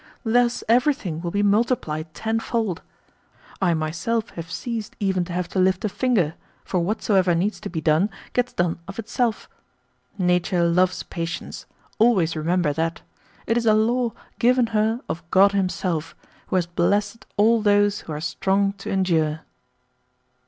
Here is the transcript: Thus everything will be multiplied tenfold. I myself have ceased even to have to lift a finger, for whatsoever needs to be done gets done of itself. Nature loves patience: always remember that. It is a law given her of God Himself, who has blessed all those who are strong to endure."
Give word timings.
Thus 0.25 0.63
everything 0.67 1.21
will 1.21 1.29
be 1.29 1.43
multiplied 1.43 2.11
tenfold. 2.15 2.81
I 3.61 3.75
myself 3.75 4.31
have 4.31 4.51
ceased 4.51 4.95
even 4.99 5.25
to 5.25 5.33
have 5.33 5.47
to 5.49 5.59
lift 5.59 5.85
a 5.85 5.89
finger, 5.89 6.33
for 6.65 6.79
whatsoever 6.79 7.35
needs 7.35 7.59
to 7.59 7.69
be 7.69 7.81
done 7.81 8.09
gets 8.33 8.51
done 8.51 8.79
of 8.87 8.97
itself. 8.97 9.47
Nature 10.17 10.63
loves 10.67 11.03
patience: 11.03 11.67
always 11.99 12.35
remember 12.35 12.73
that. 12.73 13.03
It 13.45 13.57
is 13.59 13.67
a 13.67 13.75
law 13.75 14.13
given 14.39 14.67
her 14.73 15.01
of 15.07 15.21
God 15.29 15.51
Himself, 15.51 16.15
who 16.47 16.55
has 16.55 16.65
blessed 16.65 17.27
all 17.37 17.61
those 17.61 17.99
who 17.99 18.11
are 18.13 18.21
strong 18.21 18.73
to 18.79 18.89
endure." 18.89 19.41